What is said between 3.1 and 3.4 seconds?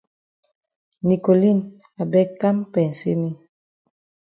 me.